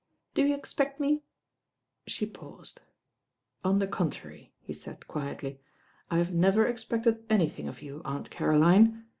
[0.33, 1.21] "Do you expect me"
[2.07, 2.81] she paused.
[3.63, 5.59] "On the contrary," he said quietly,
[6.09, 8.01] "I have never expected anything of you.
[8.03, 9.05] Aunt Caroline.